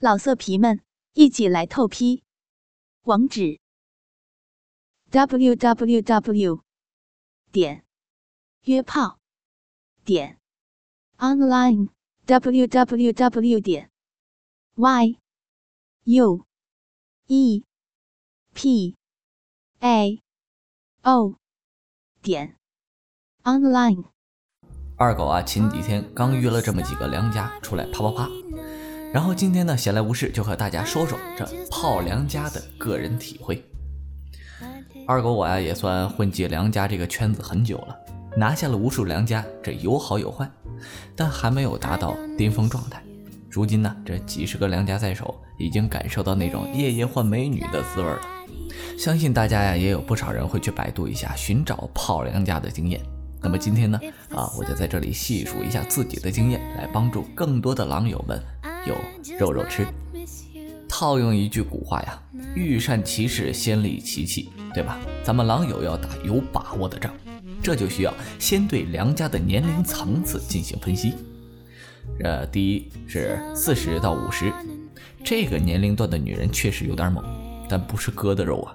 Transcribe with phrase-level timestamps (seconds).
[0.00, 0.80] 老色皮们，
[1.14, 2.22] 一起来透批！
[3.02, 3.58] 网址
[5.10, 6.62] ：w w w
[7.50, 7.84] 点
[8.62, 9.18] 约炮
[10.04, 10.38] 点
[11.16, 11.88] online
[12.26, 13.90] w w w 点
[14.76, 15.18] y
[16.04, 16.46] u
[17.26, 17.64] e
[18.54, 18.94] p
[19.80, 20.22] a
[21.02, 21.34] o
[22.22, 22.56] 点
[23.42, 24.04] online。
[24.96, 28.28] 二狗啊，前几天刚约了这么几个良家出来啪啪啪。
[29.12, 33.64] 然后今天呢，闲来无事就和大家说说这泡良家的个人体会。
[35.06, 37.96] 二狗我呀也算混迹良家这个圈子很久了，
[38.36, 40.46] 拿下了无数良家，这有好有坏，
[41.16, 43.02] 但还没有达到巅峰状态。
[43.48, 48.20] 如今呢，这几十个良家在手，已经感受到那种夜夜换美女的滋味了。
[48.98, 53.00] 相信大家呀也有不少人会去百度一下，寻找泡良家的经验。
[53.40, 53.98] 那么今天呢，
[54.34, 58.38] 啊，我就在这里细数一下自己的经验，来帮助更多的狼友们。
[58.86, 58.96] 有
[59.38, 59.86] 肉肉吃，
[60.88, 62.22] 套用一句古话呀，
[62.54, 64.98] 欲善其事，先利其器，对吧？
[65.22, 67.12] 咱们狼友要打有把握的仗，
[67.62, 71.14] 这就需要先对梁家的年龄层次进行分析。
[72.24, 74.52] 呃，第一是四十到五十，
[75.22, 77.24] 这个年龄段的女人确实有点猛，
[77.68, 78.74] 但不是割的肉啊。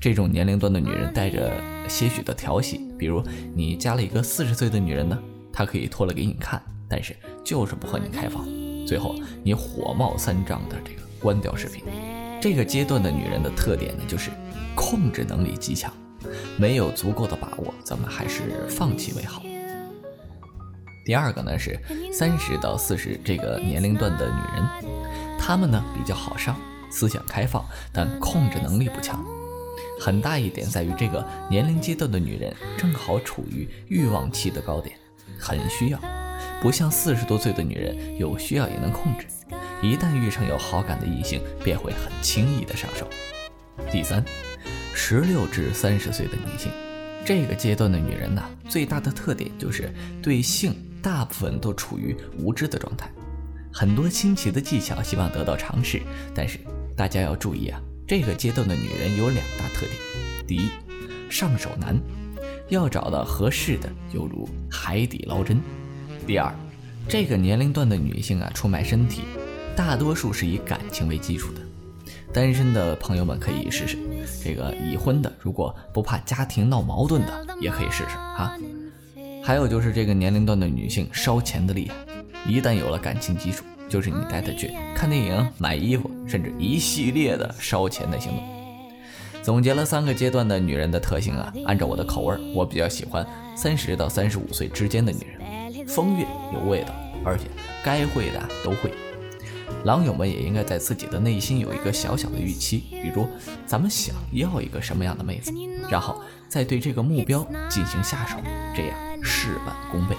[0.00, 1.52] 这种年龄段的女人带着
[1.88, 3.22] 些许的调戏，比如
[3.54, 5.18] 你加了一个四十岁的女人呢，
[5.52, 8.46] 她可以脱了给你看，但是就是不和你开房。
[8.86, 11.82] 最后，你火冒三丈的这个关掉视频。
[12.40, 14.30] 这个阶段的女人的特点呢，就是
[14.74, 15.92] 控制能力极强，
[16.56, 19.42] 没有足够的把握，咱们还是放弃为好。
[21.04, 21.78] 第二个呢是
[22.12, 24.96] 三十到四十这个年龄段的女人，
[25.38, 26.56] 她们呢比较好上，
[26.90, 29.24] 思想开放，但控制能力不强。
[29.98, 34.96] 很大一点在于这个年龄阶段的女人正好处于欲望期的高点，
[35.38, 35.98] 很需要。
[36.60, 39.26] 不像四十多岁的女人，有需要也能控制，
[39.82, 43.08] 一旦遇上有好感的异性，便会很轻易的上手。
[43.92, 44.24] 第三，
[44.94, 46.72] 十六至三十岁的女性，
[47.24, 53.08] 这个阶段的女人呢，最大的特点就是对性大部分都处于无知的状态，
[53.72, 56.00] 很多新奇的技巧希望得到尝试，
[56.34, 56.58] 但是
[56.96, 59.92] 大家要注意啊，这个阶段的女人有两大特点：
[60.48, 60.70] 第一，
[61.30, 61.96] 上手难，
[62.70, 65.60] 要找到合适的犹如海底捞针。
[66.26, 66.52] 第二，
[67.08, 69.22] 这个年龄段的女性啊，出卖身体，
[69.76, 71.60] 大多数是以感情为基础的。
[72.32, 73.96] 单身的朋友们可以试试，
[74.42, 78.58] 这个已婚的如果不怕家庭闹矛盾的，也可以试试啊。
[79.40, 81.94] 还有就是这个年龄段的女性烧钱的厉害，
[82.50, 88.42] 一旦有了感情基础，就是你带她去看电影、买衣服，甚至一系列的烧钱的行动。
[89.44, 93.24] 总结了三个阶段的女人的特性啊，按照我的口味，我比较喜欢
[93.56, 95.65] 三十到三十五岁之间的女人。
[95.86, 97.44] 风韵有味道，而且
[97.84, 98.92] 该会的都会。
[99.84, 103.28] 狼友们也应该在自己的内心有一个小小的预期，比如
[103.66, 105.52] 咱们想要一个什么样的妹子，
[105.88, 108.36] 然后再对这个目标进行下手，
[108.74, 110.16] 这样事半功倍。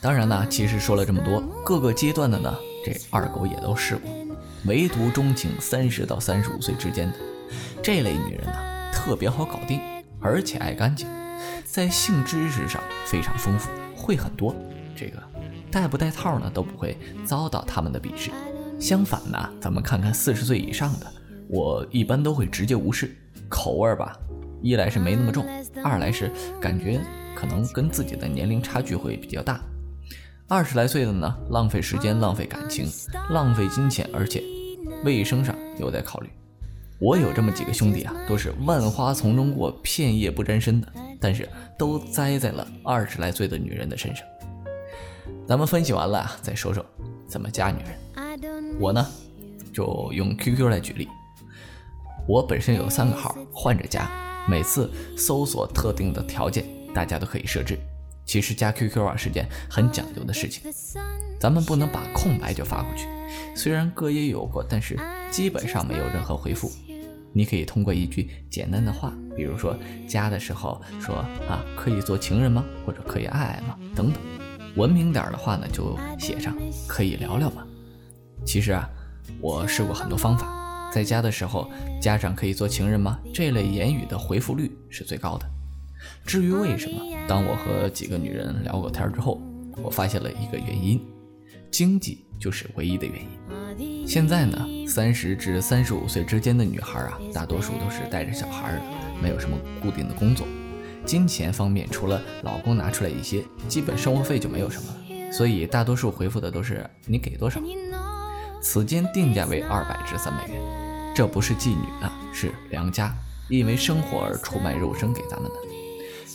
[0.00, 4.10] 当然呢，其实说了这么多，各个阶段的呢，这二狗也都试过，
[4.66, 7.18] 唯独钟情三十到三十五岁之间的
[7.82, 9.80] 这类女人呢，特别好搞定，
[10.20, 11.08] 而且爱干净，
[11.64, 13.70] 在性知识上非常丰富。
[14.06, 14.54] 会很多，
[14.94, 15.20] 这个
[15.68, 18.30] 带不带套呢都不会遭到他们的鄙视。
[18.78, 21.06] 相反呢，咱们看看四十岁以上的，
[21.48, 23.16] 我一般都会直接无视。
[23.48, 24.16] 口味吧，
[24.62, 25.44] 一来是没那么重，
[25.82, 26.30] 二来是
[26.60, 27.00] 感觉
[27.34, 29.60] 可能跟自己的年龄差距会比较大。
[30.46, 32.86] 二十来岁的呢，浪费时间、浪费感情、
[33.30, 34.40] 浪费金钱，而且
[35.04, 36.30] 卫生上有待考虑。
[36.98, 40.92] 我有这么几个兄弟啊，都是万花丛中过，片叶不沾身的。
[41.20, 41.48] 但是
[41.78, 44.24] 都栽在了二十来岁的女人的身上。
[45.46, 46.84] 咱们分析完了，再说说
[47.26, 48.78] 怎么加女人。
[48.78, 49.06] 我呢，
[49.72, 51.08] 就用 QQ 来举例。
[52.26, 54.10] 我本身有三个号，换着加，
[54.48, 56.64] 每次搜索特定的条件，
[56.94, 57.78] 大家都可以设置。
[58.24, 60.72] 其实加 QQ 啊是件很讲究的事情，
[61.38, 63.06] 咱们不能把空白就发过去。
[63.54, 64.98] 虽然哥也有过，但是
[65.30, 66.70] 基本上没有任何回复。
[67.36, 69.76] 你可以通过一句简单的话，比如说
[70.08, 71.16] 加的时候说
[71.46, 72.64] 啊，可以做情人吗？
[72.86, 73.78] 或者可以爱爱吗？
[73.94, 74.18] 等等。
[74.74, 76.56] 文明点的话呢，就写上
[76.88, 77.62] 可以聊聊吗？
[78.46, 78.88] 其实啊，
[79.38, 83.20] 我试过很多方法，在加的时候加上可以做情人吗？
[83.34, 85.46] 这类言语的回复率是最高的。
[86.24, 89.42] 至于为什么，当我和几个女人聊过天之后，
[89.82, 91.04] 我发现了一个原因，
[91.70, 93.28] 经济就是唯一的原因。
[94.06, 98.82] 现在呢，三十至三十五岁之间的女孩啊，大多数都是带着小孩的，
[99.20, 100.46] 没有什么固定的工作，
[101.04, 105.32] 金钱方面除了老公拿出来一些，基本生活费就没有什么了。
[105.32, 107.60] 所以大多数回复的都是你给多少。
[108.62, 110.56] 此间定价为二百至三百元。
[111.12, 113.12] 这不是妓女啊，是良家，
[113.50, 115.56] 因为生活而出卖肉身给咱们的。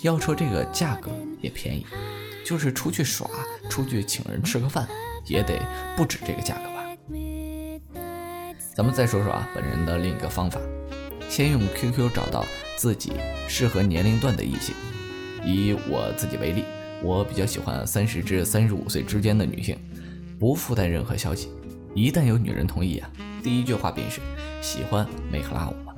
[0.02, 1.10] 要说这个价格
[1.40, 1.86] 也便宜，
[2.46, 3.30] 就是出去耍、
[3.70, 4.86] 出去请人吃个饭，
[5.26, 5.58] 也得
[5.96, 6.81] 不止这个价格吧。
[8.74, 10.58] 咱们再说说啊，本人的另一个方法，
[11.30, 12.46] 先用 QQ 找到
[12.78, 13.12] 自己
[13.46, 14.74] 适合年龄段的异性。
[15.44, 16.64] 以我自己为例，
[17.04, 19.78] 我比较喜欢三十至三十五岁之间的女性，
[20.40, 21.50] 不附带任何消息。
[21.94, 23.10] 一旦有女人同意啊，
[23.44, 24.22] 第一句话便是
[24.62, 25.94] 喜欢美克拉我吗？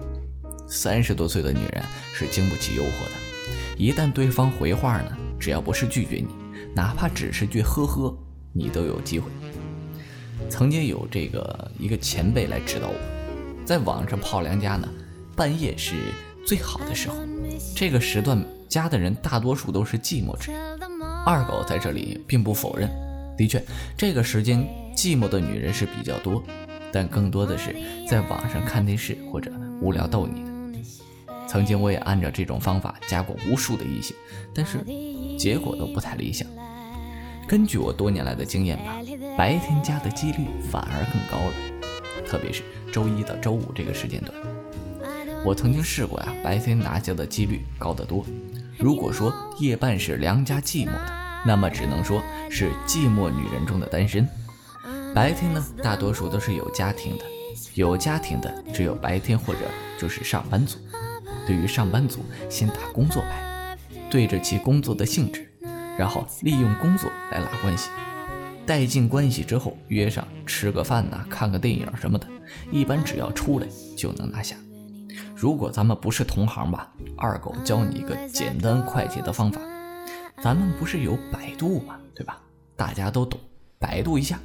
[0.68, 1.84] 三十多岁的女人
[2.16, 6.30] 是经不起诱惑的，一旦对方回话呢，只要不是拒绝你，
[6.74, 8.18] 哪怕只是句呵呵，
[8.52, 9.30] 你都有机会。
[10.50, 12.96] 曾经有这个一个前辈来指导我，
[13.66, 14.88] 在网上泡良家呢，
[15.36, 15.96] 半夜是
[16.46, 17.16] 最好的时候，
[17.76, 18.44] 这个时段。
[18.70, 20.60] 家的人大多数都是寂寞之人，
[21.28, 22.90] 二狗在这里并不否认。
[23.38, 23.64] 的确，
[23.96, 24.68] 这个时间
[24.98, 26.42] 寂寞的女人是比较多，
[26.92, 27.76] 但更多的是
[28.10, 30.50] 在网上看电视或者无聊逗你的。
[31.48, 34.16] 曾经我也按照这种方法加过无数的异性，
[34.56, 34.80] 但是
[35.38, 36.48] 结果都不太理想。
[37.48, 38.98] 根据我多年来的经验吧，
[39.38, 41.54] 白天加的几率反而更高了，
[42.26, 44.34] 特别是周一到周五这个时间段。
[45.46, 48.26] 我曾经试过呀，白天拿下的几率高得多。
[48.78, 51.12] 如果说夜半是良家寂寞的，
[51.46, 54.28] 那么只能说是寂寞女人中的单身。
[55.14, 57.26] 白天呢，大多数都是有家庭的，
[57.76, 59.60] 有家庭的只有白天或者
[60.00, 60.80] 就是上班族。
[61.46, 63.78] 对于上班族，先打工作牌，
[64.10, 65.53] 对着其工作的性质，
[65.98, 67.90] 然后利用工作来拉关系，
[68.66, 72.28] 带进关系之后约上吃个饭呐，看个电影什么的，
[72.72, 73.68] 一般只要出来
[73.98, 74.56] 就能拿下。
[75.36, 79.60] 如果咱们不是同行吧，二狗教你一个简单快捷的方法。
[80.42, 81.98] 咱们不是有百度吗？
[82.16, 82.42] 对吧？
[82.76, 83.40] 大家都懂，
[83.78, 84.40] 百度一下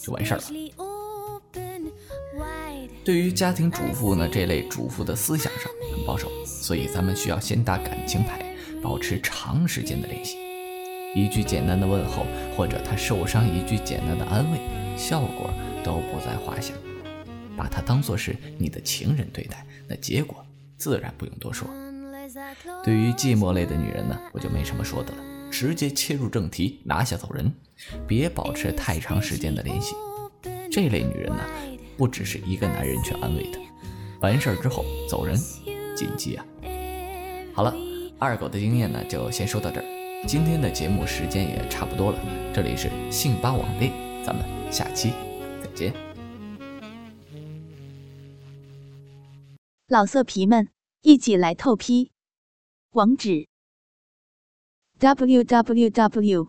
[0.00, 0.44] 就完事儿了。
[3.04, 10.38] 对于家庭主妇呢，这类主妇的思想上很保守，所以咱们需要先打感情牌，保持长时间的联系。
[11.14, 12.26] 一句简单的问候，
[12.56, 14.58] 或者他受伤一句简单的安慰，
[14.96, 15.50] 效果
[15.84, 16.74] 都不在话下。
[17.56, 20.44] 把他当做是你的情人对待，那结果
[20.76, 21.68] 自然不用多说。
[22.82, 25.18] 对于寂寞类的女人呢，我就没什么说的了，
[25.52, 27.52] 直接切入正题，拿下走人，
[28.08, 29.94] 别保持太长时间的联系。
[30.68, 31.44] 这类女人呢，
[31.96, 33.58] 不只是一个男人去安慰的，
[34.20, 35.38] 完事儿之后走人，
[35.94, 36.44] 谨记啊。
[37.54, 37.72] 好了，
[38.18, 39.93] 二狗的经验呢，就先说到这儿。
[40.26, 42.18] 今天的节目时间也差不多了，
[42.54, 43.92] 这里是信吧网店，
[44.24, 44.42] 咱们
[44.72, 45.12] 下期
[45.62, 45.92] 再见。
[49.86, 50.70] 老色皮们，
[51.02, 52.10] 一起来透批！
[52.92, 53.48] 网址
[54.98, 56.48] ：w w w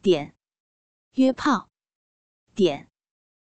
[0.00, 0.34] 点
[1.14, 1.68] 约炮
[2.54, 2.88] 点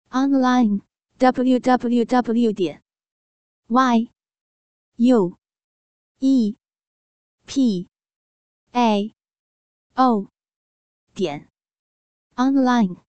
[0.09, 0.81] online
[1.19, 2.83] w w w 点
[3.67, 4.09] y
[4.97, 5.37] u
[6.19, 6.57] e
[7.45, 7.89] p
[8.73, 9.15] a
[9.99, 10.29] o
[11.13, 11.49] 点
[12.37, 13.08] online。